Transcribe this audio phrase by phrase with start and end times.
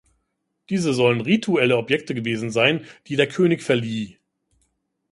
[0.71, 4.17] Diese sollen rituelle Objekte gewesen sein, die der König verlieh.